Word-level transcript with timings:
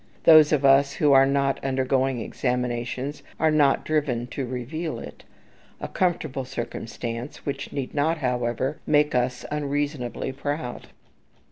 Those 0.23 0.51
of 0.51 0.65
us 0.65 0.93
who 0.93 1.13
are 1.13 1.27
not 1.27 1.63
undergoing 1.63 2.21
examinations 2.21 3.21
are 3.39 3.51
not 3.51 3.85
driven 3.85 4.25
to 4.33 4.47
reveal 4.47 4.97
it, 4.97 5.23
a 5.79 5.87
comfortable 5.87 6.43
circumstance, 6.43 7.45
which 7.45 7.71
need 7.71 7.93
not, 7.93 8.17
however, 8.17 8.79
make 8.87 9.13
us 9.13 9.45
unreasonably 9.51 10.31
proud. 10.31 10.87